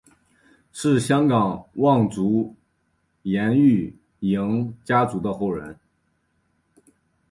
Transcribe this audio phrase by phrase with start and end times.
[0.71, 2.55] 是香港望族
[3.21, 5.77] 颜玉莹家族的后人。